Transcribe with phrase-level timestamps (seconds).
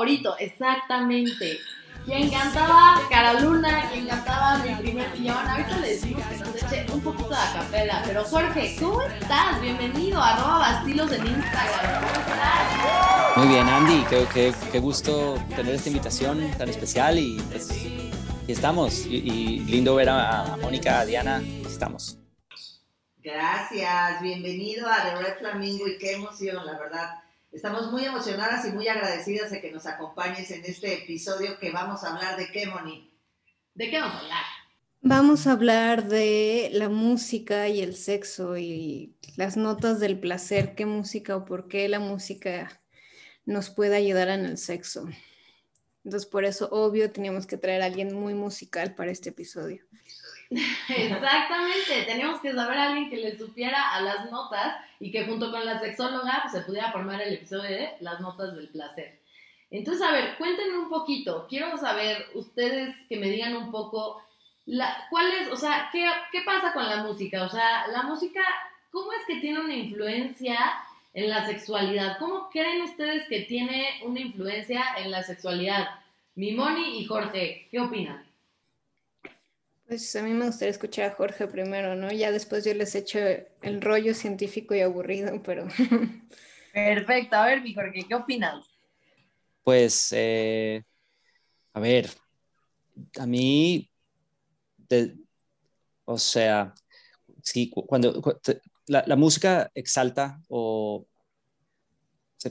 [0.00, 1.60] favorito, exactamente.
[2.06, 5.46] Quien cantaba Caraluna, quien cantaba Mi Primer Millón.
[5.46, 8.02] Ahorita le decimos que nos eche un poquito de acapela.
[8.06, 9.60] Pero Jorge, ¿cómo estás?
[9.60, 12.00] Bienvenido, arroba Bastilos en Instagram.
[12.00, 13.36] ¿Cómo estás?
[13.36, 14.02] Muy bien, Andy.
[14.08, 17.68] Qué, qué, gusto tener esta invitación tan especial y pues,
[18.48, 19.04] estamos.
[19.04, 21.42] Y, lindo ver a, a Mónica, a Diana.
[21.66, 22.16] Estamos.
[23.22, 27.20] Gracias, bienvenido a The Red Flamingo y qué emoción, la verdad.
[27.52, 32.04] Estamos muy emocionadas y muy agradecidas de que nos acompañes en este episodio que vamos
[32.04, 33.12] a hablar de qué, Moni.
[33.74, 34.44] ¿De qué vamos a hablar?
[35.02, 40.86] Vamos a hablar de la música y el sexo y las notas del placer, qué
[40.86, 42.82] música o por qué la música
[43.46, 45.08] nos puede ayudar en el sexo.
[46.04, 49.84] Entonces, por eso, obvio, teníamos que traer a alguien muy musical para este episodio.
[50.88, 55.50] Exactamente, teníamos que saber a alguien que le supiera a las notas y que junto
[55.52, 59.20] con la sexóloga pues, se pudiera formar el episodio de las notas del placer.
[59.70, 64.20] Entonces, a ver, cuéntenme un poquito, quiero saber ustedes que me digan un poco,
[64.66, 67.44] la, ¿cuál es, o sea, qué, qué pasa con la música?
[67.44, 68.42] O sea, la música,
[68.90, 70.58] ¿cómo es que tiene una influencia
[71.14, 72.18] en la sexualidad?
[72.18, 75.90] ¿Cómo creen ustedes que tiene una influencia en la sexualidad?
[76.34, 78.29] Mimoni y Jorge, ¿qué opinan?
[79.90, 82.12] Pues a mí me gustaría escuchar a Jorge primero, ¿no?
[82.12, 83.18] Ya después yo les echo
[83.60, 85.66] el rollo científico y aburrido, pero...
[86.72, 87.34] Perfecto.
[87.34, 88.64] A ver, mi Jorge, ¿qué opinas?
[89.64, 90.84] Pues, eh,
[91.72, 92.08] a ver,
[93.18, 93.90] a mí,
[96.04, 96.72] o sea,
[97.42, 98.22] sí, cuando,
[98.86, 101.04] la música exalta o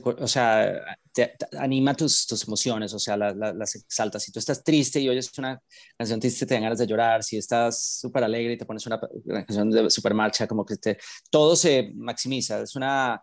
[0.04, 4.20] o sea, te, anima tus, tus, emociones, o sea, las exalta.
[4.20, 5.60] Si tú estás triste y oyes una
[5.96, 7.24] canción triste, te dan ganas de llorar.
[7.24, 10.98] Si estás súper alegre y te pones una, canción de super marcha, como que te,
[11.30, 12.60] todo se maximiza.
[12.60, 13.20] Es una,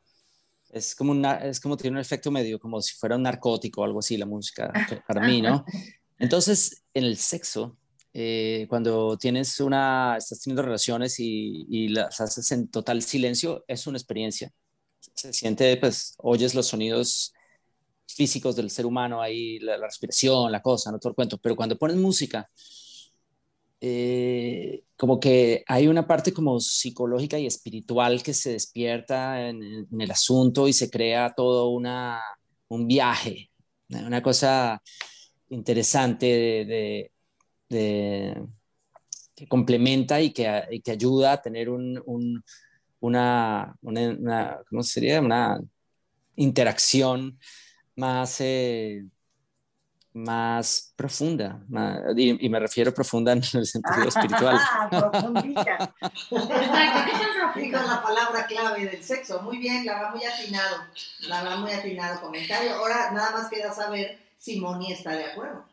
[0.70, 3.86] es como, una, es como tiene un efecto medio, como si fuera un narcótico o
[3.86, 4.72] algo así, la música,
[5.08, 5.64] para mí, ¿no?
[6.20, 7.78] Entonces, en el sexo,
[8.12, 13.88] eh, cuando tienes una, estás teniendo relaciones y, y las haces en total silencio, es
[13.88, 14.52] una experiencia
[15.00, 17.34] se siente, pues, oyes los sonidos
[18.08, 21.78] físicos del ser humano ahí, la, respiración, la cosa, no todo el cuento, pero cuando
[21.78, 22.50] pones música,
[23.80, 30.12] eh, como que hay una parte como psicológica y espiritual que se despierta en, el
[30.12, 32.22] asunto y se crea todo una,
[32.70, 33.52] un viaje,
[33.90, 34.82] una cosa
[35.50, 37.12] interesante de,
[39.36, 42.44] que complementa y que, y que, ayuda a tener un, un
[43.00, 45.20] una, una, ¿cómo sería?
[45.22, 45.60] Una
[46.36, 47.40] interacción
[47.96, 49.04] más, eh,
[50.14, 51.64] más profunda,
[52.16, 54.60] y, me refiero profunda en el sentido espiritual.
[54.90, 55.94] Profundilla.
[56.32, 57.12] Exacto,
[57.54, 59.42] ¿qué la palabra clave del sexo.
[59.42, 60.78] Muy bien, la va muy atinado,
[61.22, 62.76] la va muy atinado comentario.
[62.76, 65.66] Ahora nada más queda saber si Moni está de acuerdo.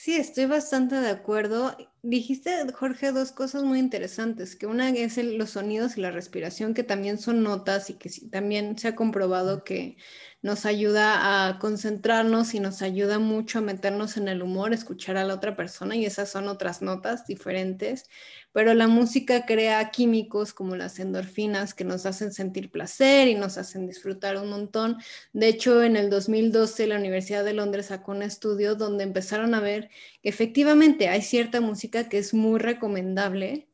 [0.00, 1.76] Sí, estoy bastante de acuerdo.
[2.02, 6.84] Dijiste, Jorge, dos cosas muy interesantes, que una es los sonidos y la respiración, que
[6.84, 9.96] también son notas y que también se ha comprobado que
[10.42, 15.24] nos ayuda a concentrarnos y nos ayuda mucho a meternos en el humor, escuchar a
[15.24, 18.08] la otra persona y esas son otras notas diferentes
[18.52, 23.58] pero la música crea químicos como las endorfinas que nos hacen sentir placer y nos
[23.58, 24.96] hacen disfrutar un montón.
[25.32, 29.60] De hecho, en el 2012 la Universidad de Londres sacó un estudio donde empezaron a
[29.60, 29.90] ver
[30.22, 33.68] que efectivamente hay cierta música que es muy recomendable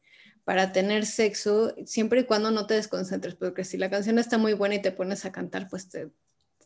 [0.44, 4.52] para tener sexo, siempre y cuando no te desconcentres, porque si la canción está muy
[4.52, 6.10] buena y te pones a cantar, pues te,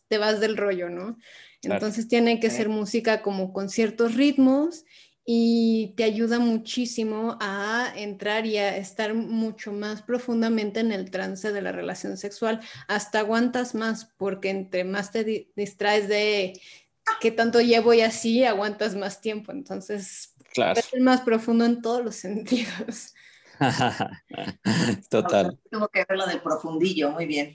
[0.08, 1.18] te vas del rollo, ¿no?
[1.62, 4.84] Entonces tiene que ser música como con ciertos ritmos
[5.30, 11.52] y te ayuda muchísimo a entrar y a estar mucho más profundamente en el trance
[11.52, 12.60] de la relación sexual.
[12.86, 16.58] Hasta aguantas más, porque entre más te distraes de
[17.20, 19.52] qué tanto llevo y así, aguantas más tiempo.
[19.52, 20.80] Entonces, claro.
[20.80, 23.12] es más profundo en todos los sentidos.
[25.10, 25.58] Total.
[25.70, 27.54] Tengo que ver lo del profundillo, muy bien.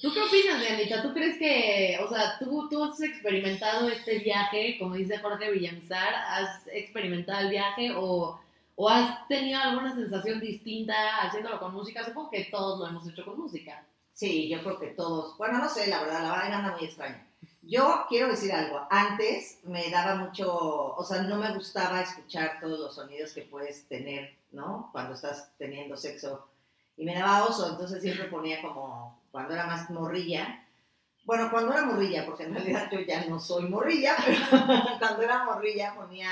[0.00, 1.02] ¿Tú qué opinas, Anita?
[1.02, 6.14] ¿Tú crees que, o sea, tú, tú has experimentado este viaje, como dice Jorge Villamizar,
[6.14, 8.40] has experimentado el viaje o,
[8.76, 12.04] o has tenido alguna sensación distinta haciéndolo con música?
[12.04, 13.84] Supongo que todos lo hemos hecho con música.
[14.12, 15.36] Sí, yo creo que todos.
[15.36, 17.26] Bueno, no sé, la verdad, la vaina anda muy extraña.
[17.62, 18.86] Yo quiero decir algo.
[18.90, 23.88] Antes me daba mucho, o sea, no me gustaba escuchar todos los sonidos que puedes
[23.88, 24.90] tener, ¿no?
[24.92, 26.48] Cuando estás teniendo sexo.
[26.96, 30.64] Y me daba oso, entonces siempre ponía como cuando era más morrilla.
[31.24, 35.44] Bueno, cuando era morrilla, porque en realidad yo ya no soy morrilla, pero cuando era
[35.44, 36.30] morrilla ponía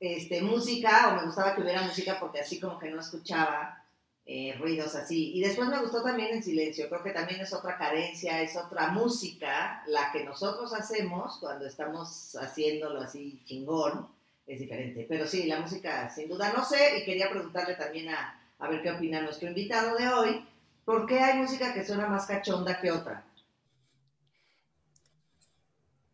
[0.00, 3.82] este, música o me gustaba que hubiera música porque así como que no escuchaba
[4.28, 5.32] eh, ruidos así.
[5.34, 8.88] Y después me gustó también el silencio, creo que también es otra carencia, es otra
[8.88, 14.08] música, la que nosotros hacemos cuando estamos haciéndolo así chingón,
[14.46, 15.06] es diferente.
[15.08, 18.82] Pero sí, la música sin duda no sé y quería preguntarle también a, a ver
[18.82, 20.44] qué opina nuestro invitado de hoy,
[20.86, 23.26] ¿por qué hay música que suena más cachonda que otra?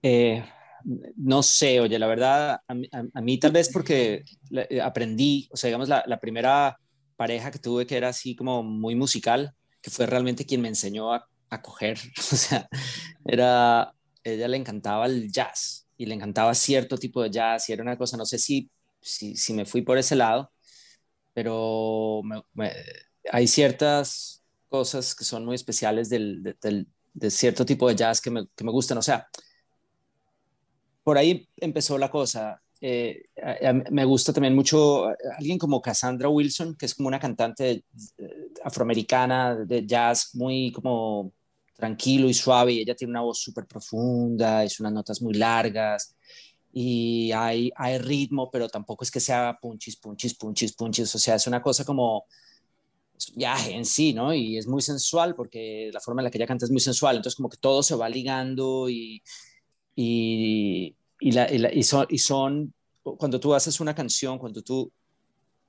[0.03, 0.43] Eh,
[1.17, 5.89] no sé, oye, la verdad, a, mí, tal vez porque eh, aprendí, o sea, digamos,
[5.89, 6.77] la, primera
[7.17, 11.13] pareja que tuve que era así como muy musical, que fue realmente quien me enseñó
[11.13, 12.67] a, a coger, o sea,
[13.27, 13.95] era,
[14.25, 17.99] ella le encantaba el jazz y le encantaba cierto tipo de jazz y era una
[17.99, 18.71] cosa, no sé si,
[19.01, 20.51] si, si me fui por ese lado,
[21.35, 22.23] pero
[23.31, 24.42] hay ciertas
[24.73, 26.57] cosas que son muy especiales del,
[27.13, 29.29] de cierto tipo de jazz que me, que me gustan, o sea,
[31.05, 32.61] por ahí empezó la cosa.
[32.81, 33.27] Eh,
[33.91, 37.85] me gusta también mucho eh, alguien como Cassandra Wilson, que es como una cantante
[38.19, 41.33] eh, afroamericana de jazz muy como
[41.77, 46.17] tranquilo y suave, ella tiene una voz súper profunda, es unas notas muy largas,
[46.73, 51.35] y hay, hay ritmo, pero tampoco es que sea punchis, punchis, punchis, punchis, o sea,
[51.37, 52.25] es una cosa como
[53.35, 54.35] viaje en sí, ¿no?
[54.35, 57.17] Y es muy sensual porque la forma en la que ella canta es muy sensual,
[57.17, 59.23] entonces como que todo se va ligando y,
[59.95, 64.91] y, y, son, y son, cuando tú haces una canción, cuando tú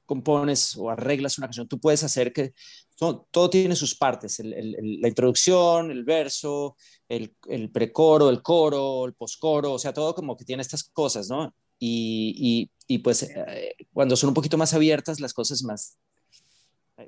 [0.06, 2.54] compones o arreglas una canción, tú puedes hacer que
[2.96, 6.78] todo, tiene sus partes, la introducción, el verso,
[7.10, 11.30] el, el, precoro, el coro, el poscoro, o sea, todo como que tiene estas cosas,
[11.30, 11.54] ¿no?
[11.80, 15.98] Y, y, pues eh, cuando son un poquito más abiertas, las cosas más,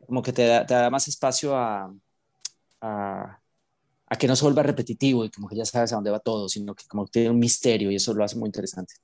[0.05, 1.93] como que te da, te da más espacio a,
[2.81, 3.41] a,
[4.07, 6.47] a que no se vuelva repetitivo y como que ya sabes a dónde va todo,
[6.49, 8.95] sino que como que tiene un misterio y eso lo hace muy interesante.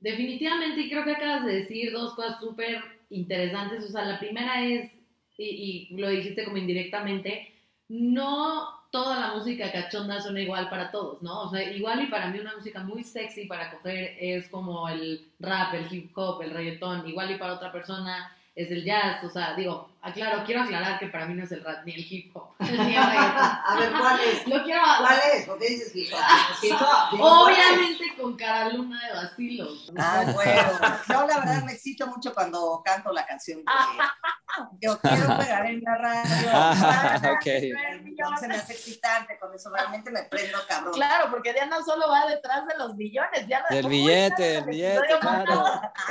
[0.00, 2.80] Definitivamente, y creo que acabas de decir dos cosas súper
[3.10, 3.84] interesantes.
[3.84, 4.92] O sea, la primera es,
[5.38, 7.52] y, y, lo dijiste como indirectamente,
[7.88, 11.42] no toda la música cachonda suena igual para todos, ¿no?
[11.42, 15.28] O sea, igual y para mí una música muy sexy para coger es como el
[15.38, 19.28] rap, el hip hop, el reggaetón, igual y para otra persona es el jazz, o
[19.28, 22.34] sea, digo, aclaro, quiero aclarar que para mí no es el rap ni el hip
[22.34, 22.54] hop.
[22.58, 24.46] a ver, ¿cuál es?
[24.46, 24.80] Lo quiero...
[24.98, 25.44] ¿Cuál es?
[25.44, 26.62] ¿Por qué dices hip hop?
[26.62, 27.20] Hip -hop?
[27.20, 29.68] Obviamente con cara luna de vacilo.
[29.98, 30.62] Ah, bueno.
[31.06, 33.62] Yo la verdad me excito mucho cuando canto la canción.
[34.80, 36.48] Yo quiero pegar en la radio.
[36.50, 37.46] Ah, ok.
[37.46, 40.94] Entonces me hace excitante, con eso realmente me prendo cabrón.
[40.94, 43.46] Claro, porque Diana solo va detrás de los billones.
[43.46, 45.62] Diana, del billete, el billete, claro.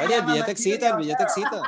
[0.03, 1.59] Oye, el billete excita, el billete excita.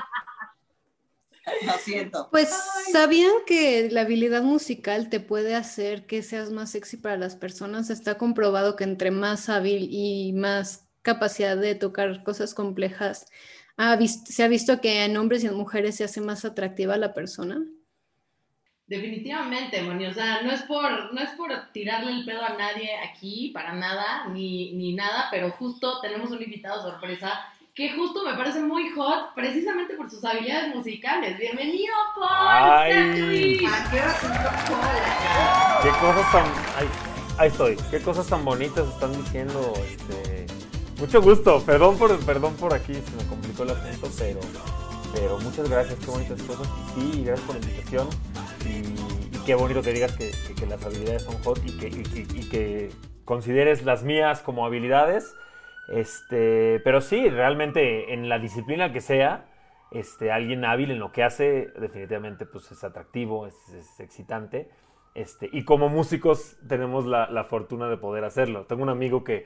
[1.66, 2.30] Lo siento.
[2.32, 2.50] Pues,
[2.92, 7.90] ¿sabían que la habilidad musical te puede hacer que seas más sexy para las personas?
[7.90, 13.28] Está comprobado que entre más hábil y más capacidad de tocar cosas complejas,
[14.26, 17.64] se ha visto que en hombres y en mujeres se hace más atractiva la persona.
[18.88, 22.90] Definitivamente, Moni, o sea, no es por, no es por tirarle el pedo a nadie
[22.98, 28.34] aquí, para nada, ni, ni nada, pero justo tenemos un invitado sorpresa que justo me
[28.34, 31.38] parece muy hot precisamente por sus habilidades musicales.
[31.38, 32.48] Bienvenido, Paul.
[32.50, 33.60] Ay.
[35.84, 36.46] Qué cosas tan...
[37.38, 37.78] ahí estoy.
[37.92, 39.74] Qué cosas tan bonitas están diciendo.
[39.86, 40.48] Este...
[41.00, 41.62] Mucho gusto.
[41.68, 44.40] Perdón por, perdón por aquí, se me complicó el asunto, pero,
[45.14, 46.00] pero muchas gracias.
[46.00, 46.68] Qué bonitas cosas.
[46.68, 48.08] Y sí, gracias por la invitación.
[48.66, 52.50] Y, qué bonito que digas que, que, las habilidades son hot y que, y, y
[52.50, 52.90] que
[53.24, 55.36] consideres las mías como habilidades
[55.88, 59.46] este, pero sí, realmente en la disciplina que sea,
[59.92, 64.70] este, alguien hábil en lo que hace, definitivamente pues es atractivo, es, excitante.
[65.16, 68.66] Este, y como músicos tenemos la, fortuna de poder hacerlo.
[68.66, 69.46] Tengo un amigo que,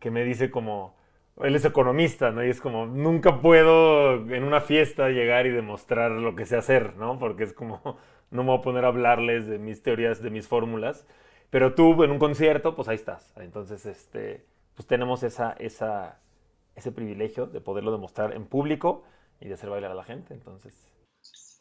[0.00, 0.96] que me dice como,
[1.40, 2.44] él es economista, ¿no?
[2.44, 6.96] Y es como, nunca puedo en una fiesta llegar y demostrar lo que sé hacer,
[6.96, 7.18] ¿no?
[7.18, 7.80] Porque es como,
[8.30, 11.06] no me voy a poner a hablarles de mis teorías, de mis fórmulas.
[11.50, 13.32] Pero tú en un concierto, pues ahí estás.
[13.36, 16.20] Entonces, este, pues tenemos esa, esa,
[16.74, 19.04] ese privilegio de poderlo demostrar en público
[19.40, 20.34] y de hacer bailar a la gente.
[20.34, 20.88] Entonces.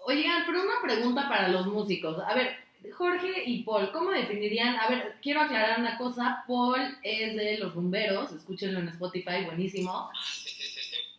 [0.05, 2.17] Oigan, pero una pregunta para los músicos.
[2.25, 2.55] A ver,
[2.93, 4.75] Jorge y Paul, ¿cómo definirían?
[4.77, 6.43] A ver, quiero aclarar una cosa.
[6.47, 10.09] Paul es de Los Rumberos, escúchenlo en Spotify, buenísimo.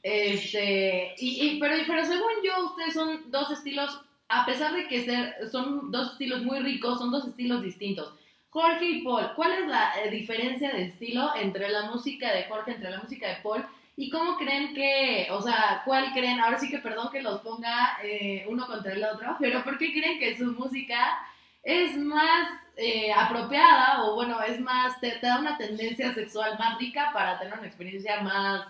[0.02, 5.48] Este, y, pero, pero según yo, ustedes son dos estilos, a pesar de que ser,
[5.50, 8.12] son dos estilos muy ricos, son dos estilos distintos.
[8.52, 12.72] Jorge y Paul, ¿cuál es la eh, diferencia de estilo entre la música de Jorge,
[12.72, 13.64] entre la música de Paul?
[13.96, 17.96] ¿Y cómo creen que, o sea, cuál creen, ahora sí que perdón que los ponga
[18.04, 21.18] eh, uno contra el otro, pero ¿por qué creen que su música
[21.62, 27.10] es más eh, apropiada o bueno, es más, te, da una tendencia sexual más rica
[27.14, 28.66] para tener una experiencia más,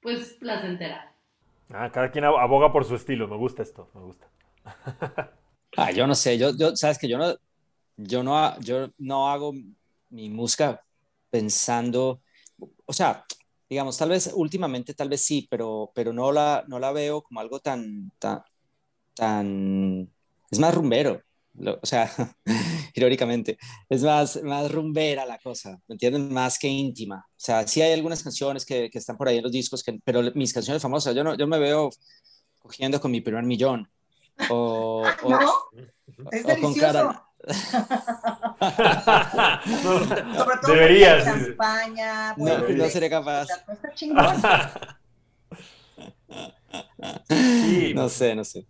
[0.00, 1.12] pues, placentera.
[1.70, 4.28] Ah, cada quien aboga por su estilo, me gusta esto, me gusta.
[5.76, 7.34] ah, yo no sé, yo, yo, sabes que yo no,
[7.96, 9.52] yo no, yo no hago
[10.10, 10.84] mi música
[11.30, 12.22] pensando,
[12.86, 13.24] o sea,
[13.68, 17.40] digamos, tal vez últimamente, tal vez sí, pero, pero no, la, no la veo como
[17.40, 18.42] algo tan, tan,
[19.14, 20.10] tan,
[20.50, 21.20] es más rumbero,
[21.58, 22.10] o sea,
[22.94, 23.58] irónicamente,
[23.88, 26.32] es más, más rumbera la cosa, ¿me entienden?
[26.32, 27.24] Más que íntima.
[27.28, 29.98] O sea, sí hay algunas canciones que, que están por ahí en los discos, que,
[30.04, 31.90] pero mis canciones famosas, yo, no, yo me veo
[32.58, 33.88] cogiendo con mi primer millón.
[34.50, 35.38] O, ¿No?
[36.32, 37.23] es delicioso.
[39.86, 41.26] Sobre todo Deberías.
[41.26, 43.48] España, no, no sería capaz.
[47.28, 47.92] Sí.
[47.94, 48.66] No sé, no sé.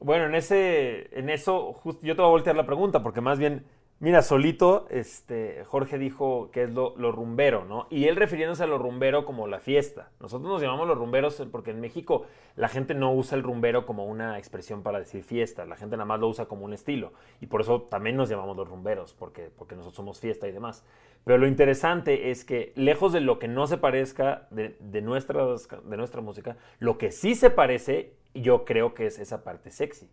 [0.00, 3.38] Bueno, en ese, en eso, justo yo te voy a voltear la pregunta, porque más
[3.38, 3.64] bien,
[4.02, 7.86] mira, solito, este, Jorge dijo que es lo, rumbero, ¿no?
[7.88, 10.10] Y él refiriéndose a lo rumbero como la fiesta.
[10.18, 14.04] Nosotros nos llamamos los rumberos porque en México la gente no usa el rumbero como
[14.04, 17.12] una expresión para decir fiesta, la gente nada más lo usa como un estilo.
[17.40, 20.84] Y por eso también nos llamamos los rumberos, porque, porque nosotros somos fiesta y demás.
[21.24, 26.20] Pero lo interesante es que, lejos de lo que no se parezca de, de nuestra
[26.20, 30.10] música, lo que sí se parece yo creo que es esa parte sexy.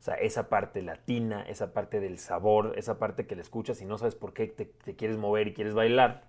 [0.00, 3.84] O sea, esa parte latina, esa parte del sabor, esa parte que le escuchas y
[3.84, 6.24] no sabes por qué te, te, quieres mover y quieres bailar,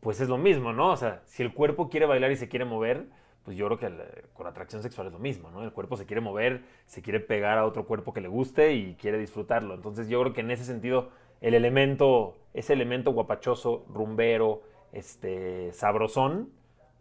[0.00, 0.90] pues es lo mismo, ¿no?
[0.90, 3.06] O sea, si el cuerpo quiere bailar y se quiere mover,
[3.44, 5.62] pues yo creo que la, con atracción sexual es lo mismo, ¿no?
[5.62, 8.96] El cuerpo se quiere mover, se quiere pegar a otro cuerpo que le guste y
[8.96, 9.74] quiere disfrutarlo.
[9.74, 14.62] Entonces yo creo que en ese sentido, el elemento, ese elemento guapachoso, rumbero,
[14.92, 16.50] este, sabrosón,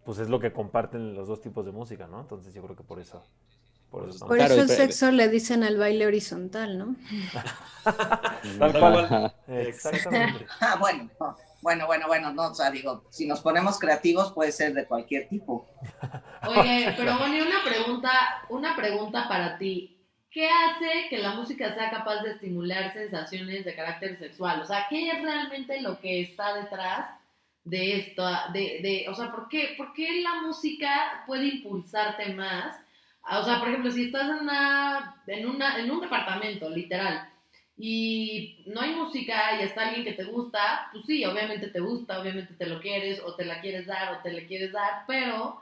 [0.06, 2.22] pues es lo que comparten los dos tipos de música, ¿no?
[2.22, 3.24] Entonces yo creo que por eso
[3.92, 6.96] por eso, Por eso el sexo le dicen al baile horizontal, ¿no?
[8.60, 9.34] Tal cual.
[9.48, 10.46] Exactamente.
[10.60, 11.10] Ah, bueno,
[11.62, 15.28] bueno, bueno, bueno, no, o sea, digo, si nos ponemos creativos puede ser de cualquier
[15.28, 15.68] tipo.
[16.48, 18.12] Oye, pero Bonnie, una pregunta,
[18.50, 19.94] una pregunta para ti.
[20.30, 24.62] ¿Qué hace que la música sea capaz de estimular sensaciones de carácter sexual?
[24.62, 27.10] O sea, ¿qué es realmente lo que está detrás
[27.64, 28.24] de esto?
[28.54, 32.78] De, de, o sea, ¿por qué, ¿por qué la música puede impulsarte más?
[33.30, 37.30] O sea, por ejemplo, si estás en, una, en, una, en un departamento, literal,
[37.78, 42.20] y no hay música y está alguien que te gusta, pues sí, obviamente te gusta,
[42.20, 45.62] obviamente te lo quieres, o te la quieres dar, o te le quieres dar, pero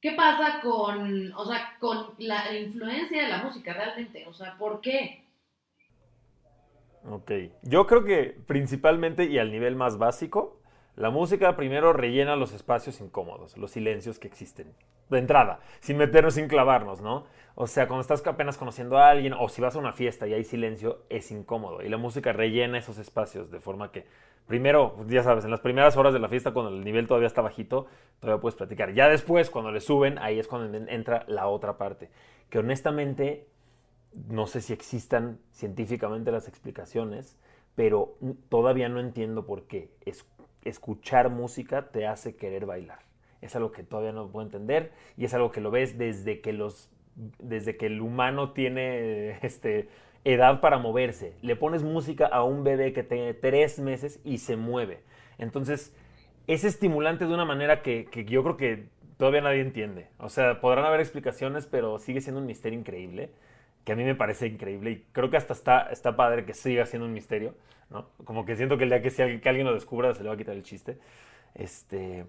[0.00, 4.26] ¿qué pasa con, o sea, con la influencia de la música realmente?
[4.26, 5.24] O sea, ¿por qué?
[7.08, 7.30] Ok,
[7.62, 10.60] yo creo que principalmente y al nivel más básico,
[10.96, 14.74] la música primero rellena los espacios incómodos, los silencios que existen
[15.10, 17.24] de entrada, sin meternos, sin clavarnos, ¿no?
[17.54, 20.32] O sea, cuando estás apenas conociendo a alguien o si vas a una fiesta y
[20.32, 21.82] hay silencio, es incómodo.
[21.82, 24.06] Y la música rellena esos espacios de forma que,
[24.46, 27.42] primero, ya sabes, en las primeras horas de la fiesta, cuando el nivel todavía está
[27.42, 27.86] bajito,
[28.20, 28.94] todavía puedes platicar.
[28.94, 32.08] Ya después, cuando le suben, ahí es cuando entra la otra parte.
[32.48, 33.46] Que honestamente,
[34.28, 37.36] no sé si existan científicamente las explicaciones,
[37.74, 38.16] pero
[38.48, 39.90] todavía no entiendo por qué.
[40.64, 43.09] escuchar música te hace querer bailar
[43.40, 46.52] es algo que todavía no puedo entender y es algo que lo ves desde que
[46.52, 46.90] los
[47.38, 49.88] desde que el humano tiene este,
[50.24, 51.34] edad para moverse.
[51.42, 55.00] Le pones música a un bebé que tiene tres meses y se mueve.
[55.38, 55.94] Entonces,
[56.46, 60.08] es estimulante de una manera que, que, yo creo que todavía nadie entiende.
[60.18, 63.30] O sea, podrán haber explicaciones, pero sigue siendo un misterio increíble,
[63.84, 66.84] que a mí me parece increíble y creo que hasta está, está padre que siga
[66.86, 67.54] siendo un misterio,
[67.88, 68.08] ¿no?
[68.24, 70.28] Como que siento que el día que, si alguien, que alguien lo descubra se le
[70.28, 70.98] va a quitar el chiste.
[71.54, 72.26] Este,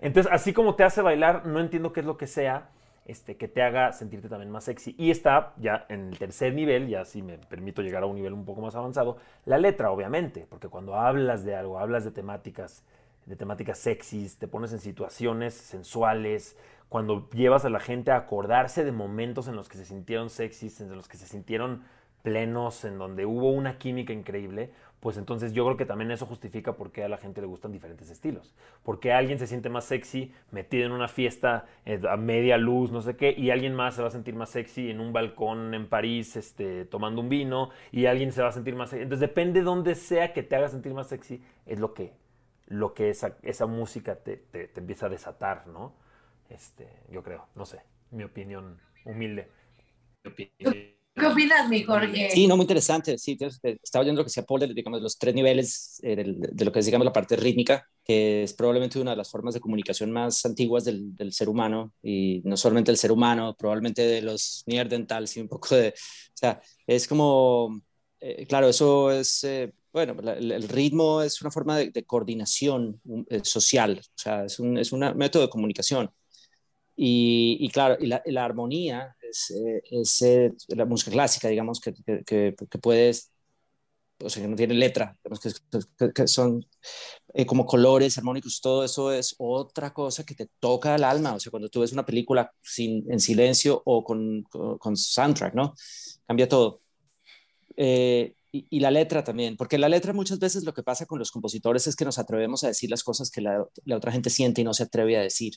[0.00, 2.70] entonces, así como te hace bailar, no entiendo qué es lo que sea
[3.06, 4.94] este, que te haga sentirte también más sexy.
[4.98, 8.32] Y está ya en el tercer nivel, ya si me permito llegar a un nivel
[8.32, 12.82] un poco más avanzado, la letra, obviamente, porque cuando hablas de algo, hablas de temáticas,
[13.26, 16.56] de temáticas sexys, te pones en situaciones sensuales,
[16.88, 20.80] cuando llevas a la gente a acordarse de momentos en los que se sintieron sexys,
[20.80, 21.82] en los que se sintieron
[22.22, 24.72] plenos, en donde hubo una química increíble,
[25.04, 27.70] pues entonces yo creo que también eso justifica por qué a la gente le gustan
[27.70, 28.54] diferentes estilos.
[28.82, 33.02] Porque alguien se siente más sexy metido en una fiesta eh, a media luz, no
[33.02, 35.90] sé qué, y alguien más se va a sentir más sexy en un balcón en
[35.90, 39.02] París este, tomando un vino, y alguien se va a sentir más sexy.
[39.02, 42.14] Entonces depende de dónde sea que te haga sentir más sexy, es lo que,
[42.68, 45.92] lo que esa, esa música te, te, empieza a desatar, ¿no?
[46.48, 49.50] Este, yo creo, no sé, mi opinión humilde.
[50.24, 50.93] Mi opinión.
[51.14, 52.30] ¿Qué opinas, mi Jorge?
[52.30, 53.16] Sí, no, muy interesante.
[53.18, 56.72] Sí, estaba oyendo lo que decía Paul, de, digamos, los tres niveles eh, de, lo
[56.72, 60.10] que es, digamos, la parte rítmica, que es probablemente una de las formas de comunicación
[60.10, 64.64] más antiguas del, del ser humano, y no solamente del ser humano, probablemente de los
[64.66, 67.80] neandertales, sino un poco de, o sea, es como,
[68.18, 73.00] eh, claro, eso es, eh, bueno, el, ritmo es una forma de, coordinación
[73.44, 76.10] social, o sea, es un, es un método de comunicación.
[76.96, 81.92] Y, claro, y la, la armonía es, eh, es eh, la música clásica, digamos, que,
[82.24, 83.32] que, que, puedes,
[84.22, 86.64] o sea, que no tiene letra, que, que, son
[87.32, 91.40] eh, como colores armónicos, todo eso es otra cosa que te toca el alma, o
[91.40, 95.74] sea, cuando tú ves una película sin, en silencio o con, con, soundtrack, ¿no?
[96.26, 96.80] Cambia todo.
[97.76, 101.32] y, y, la letra también, porque la letra muchas veces lo que pasa con los
[101.32, 104.60] compositores es que nos atrevemos a decir las cosas que la, la otra gente siente
[104.60, 105.54] y no se atreve a decir.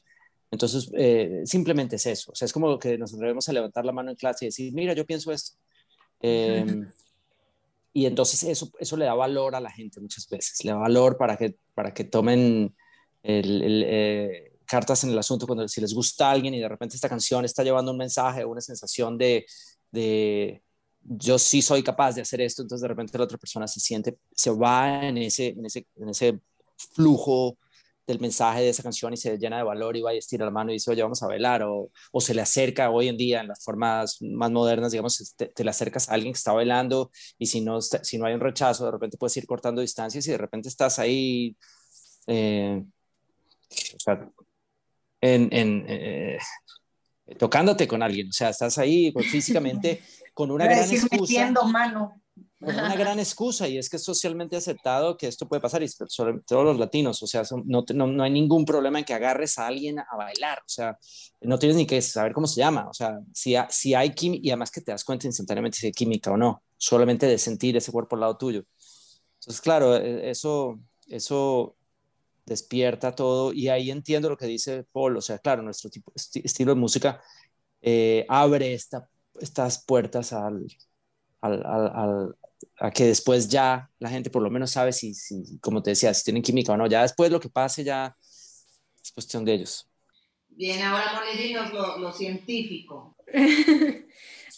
[0.58, 2.32] Entonces, eh, simplemente es eso.
[2.32, 4.74] O sea, es como que nos atrevemos a levantar la mano en clase y decir,
[4.74, 5.56] mira, yo pienso esto.
[6.20, 6.90] Em,
[7.94, 10.66] y entonces eso, eso le da valor a la gente muchas veces.
[10.66, 12.76] Le da valor para que, para que tomen
[13.22, 16.96] el, eh, cartas en el asunto cuando si les gusta a alguien y de repente
[16.96, 19.46] esta canción está llevando un mensaje o una sensación de,
[19.92, 20.64] de
[21.04, 24.18] yo sí soy capaz de hacer esto, entonces de repente la otra persona se siente,
[24.32, 26.40] se va en ese, en ese, en ese
[26.96, 27.60] flujo
[28.08, 30.52] del mensaje de esa canción y se llena de valor y va y estira la
[30.52, 33.42] mano y dice, oye, vamos a bailar, o, o se le acerca hoy en día
[33.42, 37.12] en las formas más modernas, digamos, te, te, le acercas a alguien que está bailando
[37.38, 40.32] y si no, si no hay un rechazo, de repente puedes ir cortando distancias y
[40.32, 41.58] de repente estás ahí,
[42.28, 42.82] eh,
[43.96, 44.30] o sea,
[45.20, 46.38] en, en eh,
[47.38, 50.02] tocándote con alguien, o sea, estás ahí pues, físicamente
[50.34, 51.52] con una gran excusa.
[51.66, 52.22] mano
[52.60, 56.40] una gran excusa y es que es socialmente aceptado que esto puede pasar y sobre
[56.40, 59.68] todo los latinos, o sea, no, no, no, hay ningún problema en que agarres a
[59.68, 60.98] alguien a bailar, o sea,
[61.42, 64.50] no tienes ni que saber cómo se llama, o sea, si, si hay química y
[64.50, 67.92] además que te das cuenta instantáneamente si hay química o no, solamente de sentir ese
[67.92, 68.64] cuerpo al lado tuyo.
[69.40, 71.76] Entonces, claro, e, eso, eso
[72.46, 76.74] despierta todo y ahí entiendo lo que dice Paul, o sea, claro, nuestro tipo, estilo
[76.74, 77.22] de música
[77.82, 80.66] eh, abre esta, estas puertas al,
[81.42, 82.36] al, al,
[82.80, 86.14] a que después ya la gente por lo menos sabe si, si, como te decía,
[86.14, 86.88] si tienen química o no.
[86.88, 89.88] Ya después lo que pase ya es cuestión de ellos.
[90.50, 91.22] Bien, ahora
[91.72, 93.16] lo, lo científico.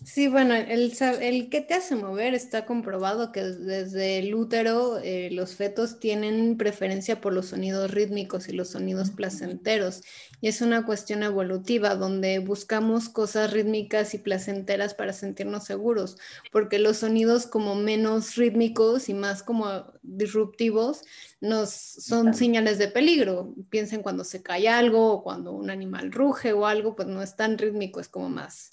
[0.05, 5.29] Sí, bueno, el, el que te hace mover está comprobado que desde el útero eh,
[5.29, 10.01] los fetos tienen preferencia por los sonidos rítmicos y los sonidos placenteros.
[10.39, 16.17] Y es una cuestión evolutiva donde buscamos cosas rítmicas y placenteras para sentirnos seguros,
[16.49, 21.01] porque los sonidos como menos rítmicos y más como disruptivos
[21.41, 23.53] nos son señales de peligro.
[23.69, 27.35] Piensen cuando se cae algo o cuando un animal ruge o algo, pues no es
[27.35, 28.71] tan rítmico, es como más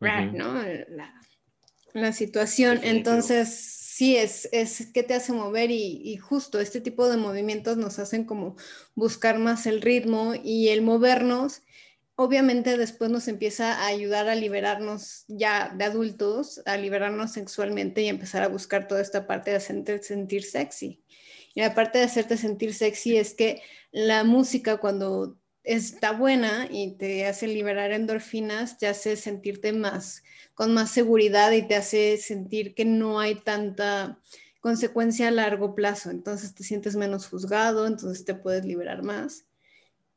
[0.00, 0.62] ¿no?
[1.92, 2.80] La, situación.
[2.82, 7.98] Entonces, sí, es, es que te hace mover y, justo este tipo de movimientos nos
[7.98, 8.56] hacen como
[8.94, 11.62] buscar más el ritmo y el movernos.
[12.14, 18.08] Obviamente después nos empieza a ayudar a liberarnos ya de adultos, a liberarnos sexualmente y
[18.08, 21.02] empezar a buscar toda esta parte de hacerte sentir sexy.
[21.54, 26.92] Y la parte de hacerte sentir sexy es que la música cuando está buena y
[26.92, 30.22] te hace liberar endorfinas, te hace sentirte más,
[30.54, 34.20] con más seguridad y te hace sentir que no hay tanta
[34.60, 36.10] consecuencia a largo plazo.
[36.10, 39.46] Entonces te sientes menos juzgado, entonces te puedes liberar más.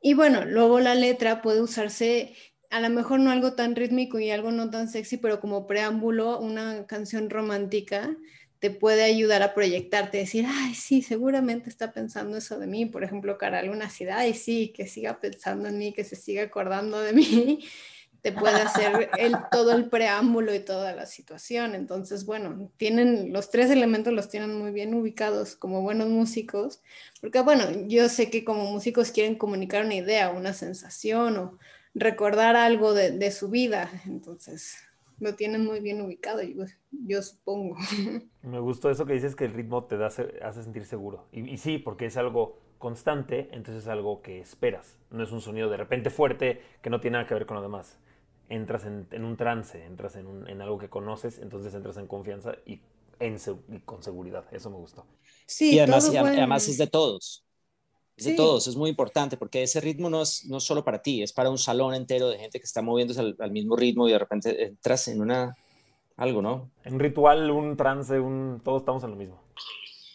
[0.00, 2.34] Y bueno, luego la letra puede usarse
[2.70, 6.38] a lo mejor no algo tan rítmico y algo no tan sexy, pero como preámbulo,
[6.38, 8.16] una canción romántica
[8.60, 12.84] te puede ayudar a proyectarte, decir, ay, sí, seguramente está pensando eso de mí.
[12.84, 16.42] Por ejemplo, cara alguna ciudad, ay, sí, que siga pensando en mí, que se siga
[16.42, 17.64] acordando de mí,
[18.22, 21.74] te puede hacer el, todo el preámbulo y toda la situación.
[21.74, 26.82] Entonces, bueno, tienen los tres elementos los tienen muy bien ubicados como buenos músicos,
[27.22, 31.58] porque bueno, yo sé que como músicos quieren comunicar una idea, una sensación o
[31.94, 33.90] recordar algo de su vida.
[34.04, 34.76] Entonces,
[35.20, 37.76] lo tienen muy bien ubicado, yo, yo supongo.
[38.42, 41.26] Me gustó eso que dices que el ritmo te da, hace sentir seguro.
[41.32, 44.98] Y, sí, porque es algo constante, entonces es algo que esperas.
[45.10, 47.62] No es un sonido de repente fuerte que no tiene nada que ver con lo
[47.62, 47.98] demás.
[48.48, 52.80] Entras en, un trance, entras en, algo que conoces, entonces entras en confianza y,
[53.20, 53.36] en,
[53.84, 54.44] con seguridad.
[54.50, 55.06] Eso me gustó.
[55.46, 57.44] Sí, y además, además es de todos
[58.24, 61.32] de todos, es muy importante porque ese ritmo no es, no solo para ti, es
[61.32, 64.64] para un salón entero de gente que está moviéndose al, mismo ritmo y de repente
[64.64, 65.56] entras en una,
[66.16, 66.70] algo, ¿no?
[66.84, 69.42] Un ritual, un trance, un, todos estamos en lo mismo.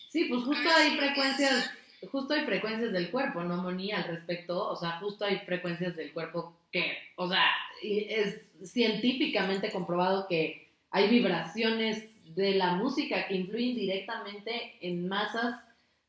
[0.10, 1.70] Sí, pues justo hay frecuencias,
[2.12, 3.92] justo hay frecuencias del cuerpo, ¿no, Moni?
[3.92, 7.44] Al respecto, o sea, justo hay frecuencias del cuerpo que, o sea,
[7.84, 15.56] es científicamente comprobado que hay vibraciones de la música que influyen directamente en masas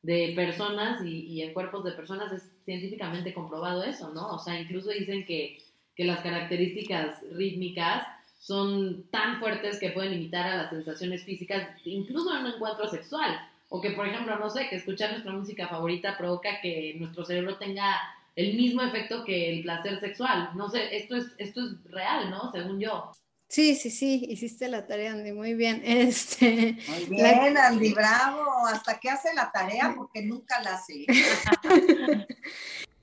[0.07, 4.29] de personas y, en cuerpos de personas es científicamente comprobado eso, ¿no?
[4.35, 5.59] O sea, incluso dicen que,
[5.97, 8.07] que las características rítmicas
[8.39, 13.37] son tan fuertes que pueden imitar a las sensaciones físicas, incluso en un encuentro sexual.
[13.69, 17.57] O que, por ejemplo, no sé, que escuchar nuestra música favorita provoca que nuestro cerebro
[17.57, 17.99] tenga
[18.37, 20.51] el mismo efecto que el placer sexual.
[20.55, 22.53] No sé, esto es, esto es real, ¿no?
[22.53, 23.11] Según yo.
[23.49, 25.83] Sí, sí, sí, hiciste la tarea, Andy, muy bien.
[25.87, 28.67] Este, muy bien, Andy, bravo.
[28.67, 31.07] Hasta que hace la tarea porque nunca la hace.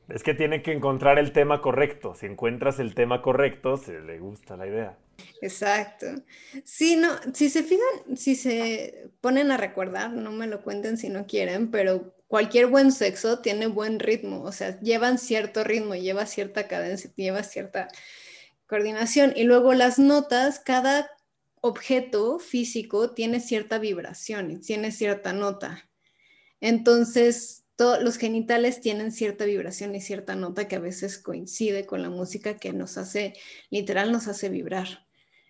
[0.09, 2.13] es que tiene que encontrar el tema correcto.
[2.15, 4.97] Si encuentras el tema correcto, se le gusta la idea.
[5.41, 6.07] Exacto.
[6.63, 11.09] Sí, no, si se fijan, si se ponen a recordar, no me lo cuenten si
[11.09, 16.25] no quieren, pero cualquier buen sexo tiene buen ritmo, o sea, llevan cierto ritmo, lleva
[16.25, 17.89] cierta cadencia, lleva cierta
[18.67, 19.33] coordinación.
[19.35, 21.09] Y luego las notas, cada
[21.61, 25.89] objeto físico tiene cierta vibración y tiene cierta nota.
[26.59, 32.09] Entonces, los genitales tienen cierta vibración y cierta nota que a veces coincide con la
[32.09, 33.33] música que nos hace,
[33.69, 35.05] literal, nos hace vibrar.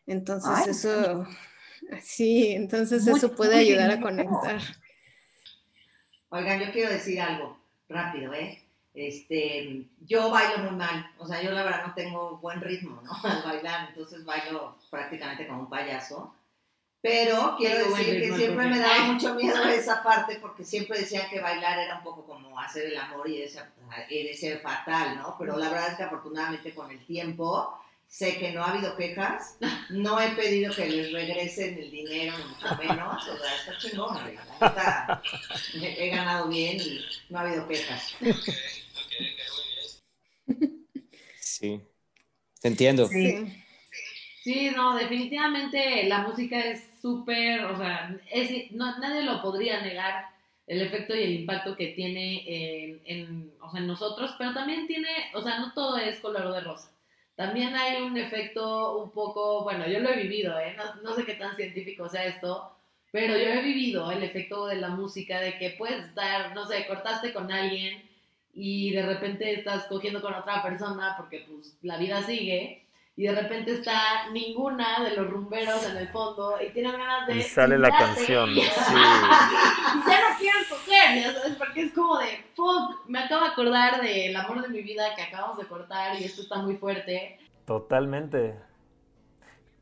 [0.06, 1.28] Entonces, eso,
[2.02, 4.62] sí, entonces eso puede ayudar a conectar.
[6.30, 8.63] Oigan, yo quiero decir algo rápido, ¿eh?
[8.94, 13.12] Este, yo bailo muy mal, o sea, yo la verdad no tengo buen ritmo, ¿no?
[13.24, 16.34] Al bailar, entonces bailo prácticamente como un payaso.
[17.02, 21.42] Pero quiero decir que siempre me daba mucho miedo esa parte porque siempre decían que
[21.42, 25.36] bailar era un poco como hacer el amor y ese, fatal, ¿no?
[25.38, 27.78] Pero la verdad es que afortunadamente con el tiempo
[28.14, 29.58] sé que no ha habido quejas,
[29.90, 34.18] no he pedido que les regresen el dinero, ni mucho menos, o sea, está chingón,
[34.28, 35.22] está,
[35.82, 38.16] he ganado bien y no ha habido quejas.
[41.40, 41.82] Sí,
[42.62, 43.08] te entiendo.
[43.08, 43.52] Sí.
[44.44, 50.28] Sí, no, definitivamente la música es súper, o sea, es, no, nadie lo podría negar
[50.68, 54.86] el efecto y el impacto que tiene en, en, o sea, en nosotros, pero también
[54.86, 56.93] tiene, o sea, no todo es color de rosa.
[57.36, 60.76] También hay un efecto un poco, bueno, yo lo he vivido, ¿eh?
[60.78, 62.78] no, no sé qué tan científico sea esto,
[63.12, 66.86] pero yo he vivido el efecto de la música, de que puedes estar, no sé,
[66.88, 68.04] cortaste con alguien
[68.54, 72.83] y de repente estás cogiendo con otra persona porque pues la vida sigue
[73.16, 77.38] y de repente está ninguna de los rumberos en el fondo y tienen ganas de...
[77.38, 78.62] Y sale la canción, sí.
[78.62, 83.52] y ya no quieren coger, ya sabes, porque es como de, fuck, me acabo de
[83.52, 87.38] acordar del amor de mi vida que acabamos de cortar y esto está muy fuerte.
[87.66, 88.56] Totalmente.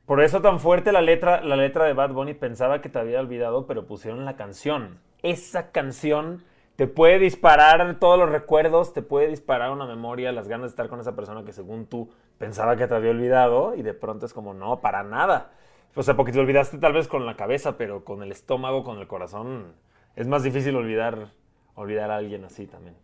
[0.06, 3.22] Por eso tan fuerte la letra, la letra de Bad Bunny pensaba que te había
[3.22, 5.00] olvidado, pero pusieron la canción.
[5.24, 6.44] Esa canción
[6.82, 10.90] te puede disparar todos los recuerdos, te puede disparar una memoria, las ganas de estar
[10.90, 14.34] con esa persona que según tú pensaba que te había olvidado y de pronto es
[14.34, 15.54] como, no, para nada.
[15.94, 18.98] O sea, porque te olvidaste tal vez con la cabeza, pero con el estómago, con
[18.98, 19.76] el corazón,
[20.16, 21.32] es más difícil olvidar,
[21.76, 22.98] olvidar a alguien así también.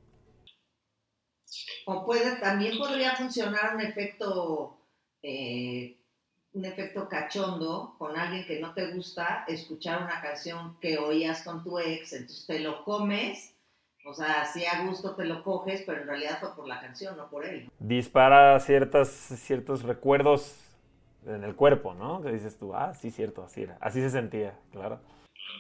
[1.86, 4.82] O puede, también podría funcionar un efecto,
[5.22, 6.00] eh,
[6.54, 11.64] un efecto cachondo con alguien que no te gusta, escuchar una canción que oías con
[11.64, 13.54] tu ex, entonces te lo comes
[14.08, 17.18] o sea, si a gusto te lo coges, pero en realidad fue por la canción,
[17.18, 17.70] no por él.
[17.80, 20.56] Dispara ciertas, ciertos recuerdos
[21.26, 22.22] en el cuerpo, ¿no?
[22.22, 23.78] Que dices tú, ah, sí, cierto, así era.
[23.82, 25.02] Así se sentía, claro.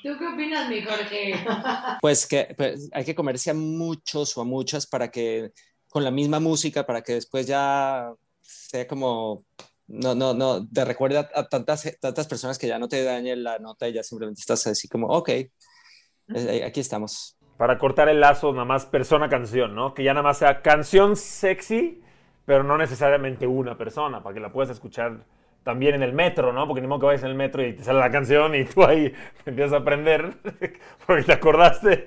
[0.01, 1.33] ¿Tú qué opinas, mi Jorge?
[2.01, 5.51] Pues que pues, hay que comerse a muchos o a muchas para que,
[5.89, 9.43] con la misma música, para que después ya sea como,
[9.87, 13.59] no, no, no, te recuerde a, tantas, tantas personas que ya no te dañe la
[13.59, 18.51] nota y ya simplemente estás así como, ok, eh, aquí estamos para cortar el lazo
[18.51, 19.93] nada más persona-canción, ¿no?
[19.93, 22.01] Que ya nada más sea canción sexy,
[22.45, 25.25] pero no necesariamente una persona, para que la puedas escuchar
[25.63, 26.65] también en el metro, ¿no?
[26.67, 28.85] Porque ni modo que vayas en el metro y te sale la canción y tú
[28.85, 29.11] ahí
[29.45, 30.37] empiezas a aprender
[31.05, 32.05] porque te acordaste.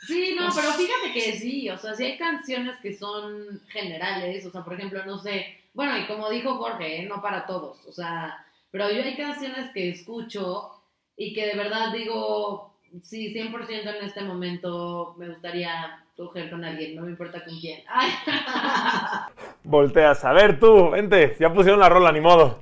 [0.00, 4.50] Sí, no, pero fíjate que sí, o sea, sí hay canciones que son generales, o
[4.50, 7.06] sea, por ejemplo, no sé, bueno, y como dijo Jorge, ¿eh?
[7.06, 10.82] no para todos, o sea, pero yo hay canciones que escucho
[11.16, 12.69] y que de verdad digo,
[13.02, 17.82] sí, 100% en este momento me gustaría coger con alguien, no me importa con quién.
[17.88, 18.10] Ay.
[19.64, 22.60] Volteas, a ver tú, vente, ya pusieron la rola, ni modo.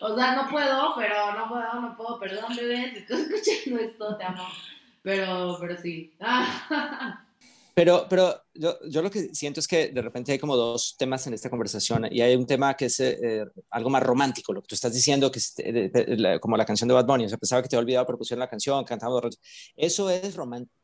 [0.00, 4.16] O sea, no puedo, pero no puedo, no puedo, perdón, bebé, si estás escuchando esto,
[4.16, 4.48] te amo.
[5.02, 6.12] Pero, pero sí.
[7.74, 11.26] Pero, pero yo, yo, lo que siento es que de repente hay como dos temas
[11.26, 14.68] en esta conversación y hay un tema que es eh, algo más romántico, lo que
[14.68, 17.62] tú estás diciendo, que es eh, como la canción de Bad Bunny, o sea, pensaba
[17.62, 19.38] que te había olvidado, pero pusieron la canción, cantamos,
[19.74, 20.36] eso es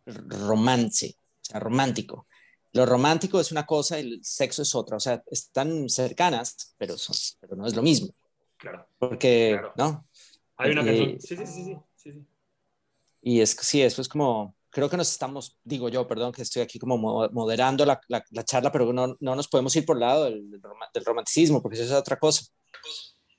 [0.06, 2.26] romance, o sea, romántico.
[2.72, 7.14] Lo romántico es una cosa, el sexo es otra, o sea, están cercanas, pero, son,
[7.40, 8.08] pero no es lo mismo.
[8.56, 8.86] Claro.
[8.98, 10.06] Porque, ¿no?
[10.56, 12.26] Hay una canción, sí, sí, sí, sí, sí.
[13.20, 16.62] Y es, sí, eso es como, creo que nos estamos, digo yo, perdón que estoy
[16.62, 16.98] aquí como
[17.30, 21.04] moderando la, la, charla, pero no, no, nos podemos ir por el lado del, del,
[21.04, 22.44] romanticismo, porque eso es otra cosa.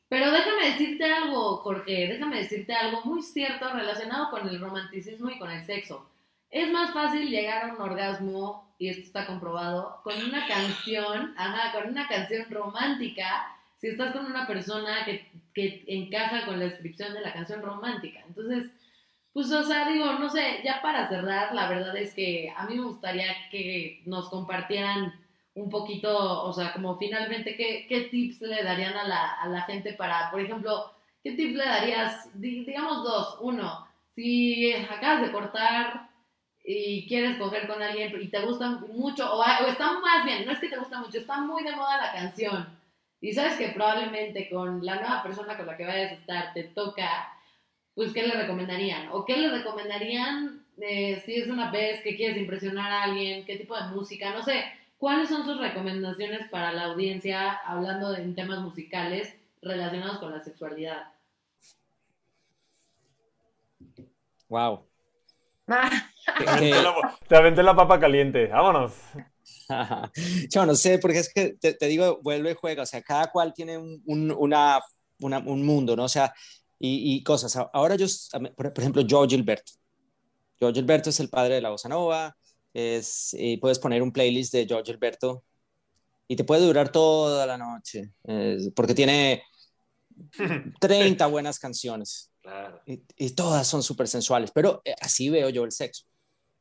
[0.08, 5.38] Pero déjame decirte algo, Jorge, déjame decirte algo muy cierto relacionado con el romanticismo y
[5.38, 6.10] con el sexo.
[6.50, 11.74] es más fácil llegar a un orgasmo, y esto está comprobado, con una canción, ajá,
[11.74, 17.14] con una canción romántica, si estás con una persona que, que encaja con la descripción
[17.14, 18.22] de la canción romántica.
[18.28, 18.72] Entonces,
[19.34, 22.76] pues, o sea, digo, no sé, ya para cerrar, la verdad es que a mí
[22.76, 25.14] me gustaría que nos compartieran
[25.56, 29.62] un poquito, o sea, como finalmente, ¿qué, qué tips le darían a la, a la
[29.64, 30.92] gente para, por ejemplo,
[31.24, 32.30] qué tips le darías?
[32.40, 33.38] Di- digamos dos.
[33.42, 36.10] Uno, si acabas de cortar
[36.64, 40.52] y quieres coger con alguien y te gusta mucho, o, o está más bien, no
[40.52, 42.68] es que te gusta mucho, está muy de moda la canción.
[43.22, 46.64] Y sabes que probablemente con la nueva persona con la que vayas a estar te
[46.66, 47.34] toca,
[48.00, 49.10] pues, ¿qué le recomendarían?
[49.12, 53.44] ¿O qué le recomendarían eh, si es una vez que quieres impresionar a alguien?
[53.46, 54.32] ¿Qué tipo de música?
[54.32, 54.64] No sé,
[54.98, 60.42] ¿cuáles son sus recomendaciones para la audiencia hablando de en temas musicales relacionados con la
[60.42, 61.12] sexualidad?
[64.48, 64.86] Wow.
[65.68, 68.48] Te aventé la- Te aventé la papa caliente.
[68.48, 68.94] Vámonos.
[70.50, 73.30] Yo no sé, porque es que te, te digo, vuelve y juega, o sea, cada
[73.30, 74.80] cual tiene un, un- una,
[75.20, 76.06] una- un mundo, ¿no?
[76.06, 76.34] O sea,
[76.80, 77.56] y, y cosas.
[77.74, 78.08] Ahora yo,
[78.56, 79.74] por, por ejemplo, Joe Gilberto.
[80.60, 82.36] Joe Gilberto es el padre de la bossa nova,
[82.74, 85.44] es, y puedes poner un playlist de Joe Gilberto
[86.28, 89.44] y te puede durar toda la noche, eh, porque tiene
[90.80, 92.82] 30 buenas canciones Claro.
[92.86, 96.06] y, y todas son súper sensuales, pero eh, así veo yo el sexo.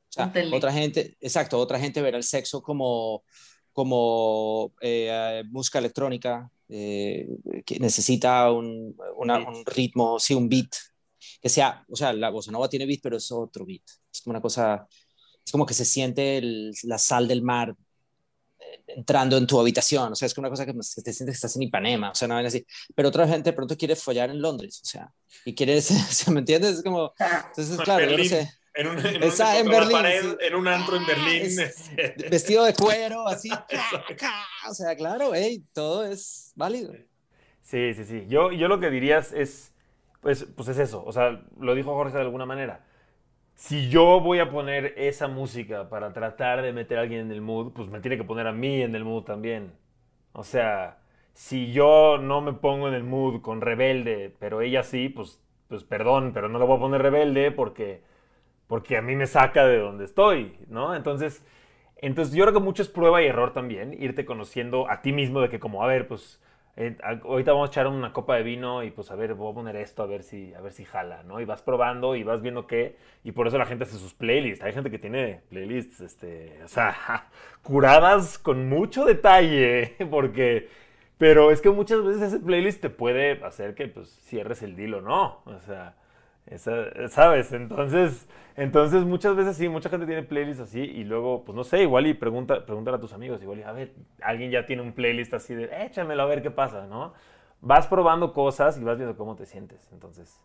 [0.08, 3.22] O sea, otra gente, exacto, otra gente verá el sexo como,
[3.72, 7.26] como eh, música electrónica, eh,
[7.64, 10.68] que necesita un, una- un ritmo, sí, un beat,
[11.40, 13.82] que sea, o sea, la bossa nova tiene beat, pero es otro beat.
[14.12, 14.86] Es como una cosa,
[15.44, 17.74] es como que se siente el- la sal del mar
[18.60, 21.30] eh, entrando en tu habitación, o sea, es como una cosa que te sientes que
[21.30, 22.64] estás en Ipanema, o sea, una vaina así.
[22.94, 25.12] Pero otra gente de pronto quiere follar en Londres, o sea,
[25.44, 25.80] y quiere,
[26.32, 26.78] ¿me entiendes?
[26.78, 27.12] Es como,
[27.48, 28.50] entonces, claro, yo no sé.
[28.78, 29.34] En un, en, un-
[29.68, 30.38] la Berlín, pared, sí.
[30.40, 31.44] en un antro en Berlín.
[31.44, 33.50] Es- este, vestido de cuero, así,
[34.70, 36.92] o sea, claro, hey, todo es válido.
[37.62, 38.26] Sí, sí, sí.
[38.28, 39.74] Yo, yo lo que dirías es,
[40.20, 41.04] pues, pues es eso.
[41.04, 42.84] O sea, lo dijo Jorge de alguna manera.
[43.56, 47.42] Si yo voy a poner esa música para tratar de meter a alguien en el
[47.42, 49.72] mood, pues me tiene que poner a mí en el mood también.
[50.32, 50.98] O sea,
[51.34, 55.84] si yo no me pongo en el mood con rebelde, pero ella sí, pues, pues
[55.84, 58.02] perdón, pero no le voy a poner rebelde porque,
[58.68, 60.94] porque a mí me saca de donde estoy, ¿no?
[60.94, 61.44] Entonces,
[61.96, 65.40] entonces yo creo que mucho es prueba y error también, irte conociendo a ti mismo
[65.40, 66.40] de que como, a ver, pues
[66.80, 69.54] eh, ahorita vamos a echar una copa de vino y pues a ver, voy a
[69.54, 71.40] poner esto a ver si, a ver si jala, ¿no?
[71.40, 74.64] Y vas probando y vas viendo qué, y por eso la gente hace sus playlists.
[74.64, 77.28] Hay gente que tiene playlists, este, o sea,
[77.62, 80.68] curadas con mucho detalle, porque,
[81.18, 84.94] pero es que muchas veces ese playlist te puede hacer que pues cierres el deal
[84.94, 85.96] o no, o sea,
[86.50, 87.52] esa- ¿sabes?
[87.52, 91.82] Entonces, entonces muchas veces sí, mucha gente tiene playlists así y luego, pues no sé,
[91.82, 94.92] igual y pregunta, pregúntale a tus amigos, igual y a ver, alguien ya tiene un
[94.92, 97.12] playlist así de, échamelo a ver qué pasa, ¿no?
[97.60, 100.38] Vas probando cosas y vas viendo cómo te sientes, entonces.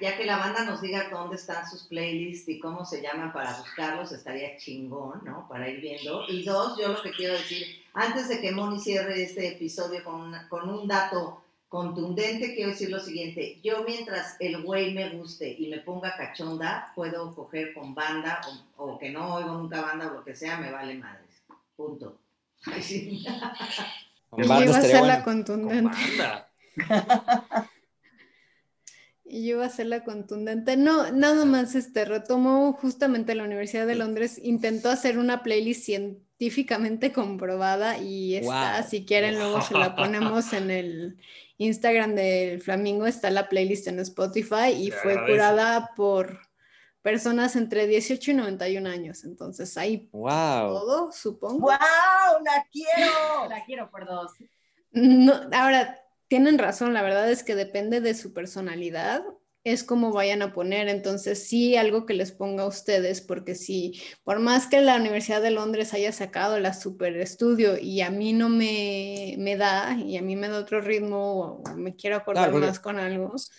[0.00, 3.58] Ya que la banda nos diga dónde están sus playlists y cómo se llaman para
[3.58, 5.48] buscarlos, estaría chingón, ¿no?
[5.48, 6.24] Para ir viendo.
[6.28, 10.14] Y dos, yo lo que quiero decir, antes de que Moni cierre este episodio con,
[10.20, 11.42] una- con un dato
[11.74, 13.58] contundente, quiero decir lo siguiente.
[13.64, 18.40] Yo mientras el güey me guste y me ponga cachonda, puedo coger con banda
[18.76, 21.42] o, o que no oigo nunca banda o lo que sea, me vale madres.
[21.74, 22.20] Punto.
[22.66, 23.24] Ay, sí.
[24.38, 25.24] Yo iba a ser la bueno.
[25.24, 25.98] contundente.
[29.24, 30.76] Y yo iba a ser la contundente.
[30.76, 37.12] No, nada más este retomó justamente la Universidad de Londres, intentó hacer una playlist científicamente
[37.12, 38.88] comprobada y está, Wow.
[38.88, 41.18] si quieren luego se la ponemos en el
[41.58, 45.32] Instagram del Flamingo, está la playlist en Spotify y fue agradece.
[45.32, 46.40] curada por
[47.02, 49.24] personas entre 18 y 91 años.
[49.24, 50.68] Entonces ahí Wow.
[50.68, 51.60] todo, supongo.
[51.60, 52.42] ¡Wow!
[52.44, 52.88] ¡La quiero!
[53.48, 54.32] La quiero por dos.
[54.92, 59.22] No, ahora, tienen razón, la verdad es que depende de su personalidad,
[59.64, 64.00] es como vayan a poner, entonces sí algo que les ponga a ustedes, porque si
[64.22, 68.34] por más que la Universidad de Londres haya sacado la super estudio y a mí
[68.34, 72.50] no me, me da, y a mí me da otro ritmo, o me quiero acordar
[72.50, 73.50] Claro, más con algo, pues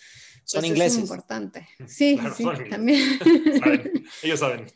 [0.44, 0.98] Son eso ingleses.
[0.98, 1.68] es importante.
[1.88, 3.18] Sí, Claro, también.
[3.60, 4.66] Saben, ellos saben.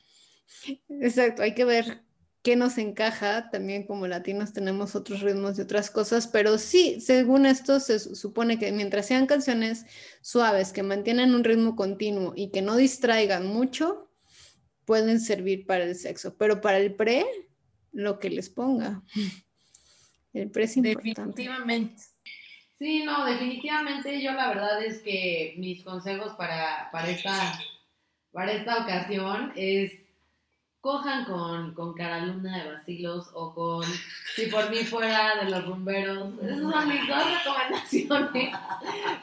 [1.00, 2.02] Exacto, hay que ver
[2.42, 3.50] qué nos encaja.
[3.50, 8.14] También como latinos tenemos otros ritmos y otras cosas, pero sí, según esto se su-
[8.16, 9.86] supone que mientras sean canciones
[10.22, 14.10] suaves, que mantienen un ritmo continuo y que no distraigan mucho,
[14.84, 16.36] pueden servir para el sexo.
[16.36, 17.24] Pero para el pre,
[17.92, 19.02] lo que les ponga.
[20.32, 21.42] El pre es importante.
[21.42, 22.02] Definitivamente.
[22.78, 27.60] Sí, no, definitivamente yo la verdad es que mis consejos para, para esta
[28.32, 29.92] para esta ocasión es
[30.80, 33.84] cojan con, con Caraluna de Basilos o con
[34.34, 36.32] Si por mí fuera de los rumberos.
[36.42, 38.52] Esas son mis dos recomendaciones.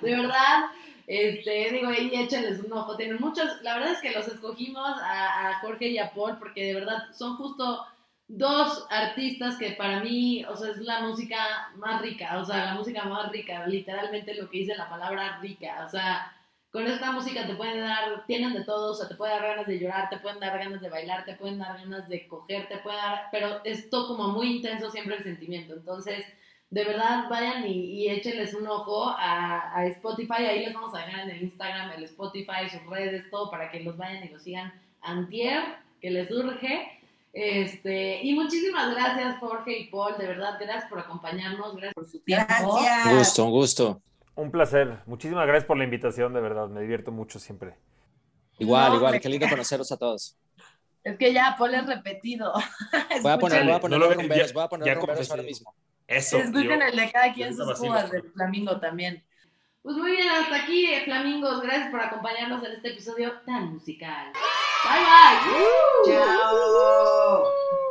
[0.01, 0.65] De verdad,
[1.07, 2.95] este, digo, ahí échenles un ojo.
[2.95, 6.65] Tienen muchos, la verdad es que los escogimos a, a Jorge y a Paul porque
[6.65, 7.85] de verdad son justo
[8.27, 12.73] dos artistas que para mí, o sea, es la música más rica, o sea, la
[12.73, 16.33] música más rica, literalmente lo que dice la palabra rica, o sea,
[16.77, 19.65] con esta música te pueden dar, tienen de todo, o sea, te pueden dar ganas
[19.65, 22.77] de llorar, te pueden dar ganas de bailar, te pueden dar ganas de coger, te
[22.77, 26.23] pueden dar, pero es todo como muy intenso siempre el sentimiento, entonces,
[26.69, 30.99] de verdad, vayan y, y échenles un ojo a, a Spotify, ahí les vamos a
[30.99, 34.43] dejar en el Instagram, el Spotify, sus redes, todo para que los vayan y los
[34.43, 35.63] sigan antier,
[35.99, 36.91] que les urge,
[37.33, 42.19] este, y muchísimas gracias Jorge y Paul, de verdad, gracias por acompañarnos, gracias por su
[42.19, 42.53] tiempo.
[42.75, 43.17] Un Gracias.
[43.17, 44.01] gusto, un gusto.
[44.37, 44.99] Un placer.
[45.07, 46.67] Muchísimas gracias por la invitación, de verdad.
[46.69, 47.75] Me divierto mucho siempre.
[48.59, 50.37] Igual, No, igual, qué lindo conoceros a todos.
[51.03, 52.53] Es que ya, Paul es repetido.
[53.21, 55.73] Voy a poner, voy a poner No rumberos, voy a poner rumberos ahora mismo.
[56.05, 56.37] Eso.
[56.37, 59.23] Escuchen el de cada quien sus cubas del flamingo también.
[59.81, 64.33] Pues muy bien, hasta aquí, eh, Flamingos, gracias por acompañarnos en este episodio tan musical.
[64.83, 65.01] Bye
[66.13, 67.86] bye.